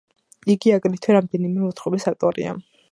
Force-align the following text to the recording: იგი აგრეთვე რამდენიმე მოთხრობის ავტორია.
იგი 0.53 0.73
აგრეთვე 0.77 1.19
რამდენიმე 1.19 1.63
მოთხრობის 1.69 2.11
ავტორია. 2.15 2.61